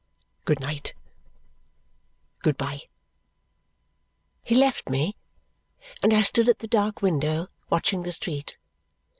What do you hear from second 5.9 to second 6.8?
and I stood at the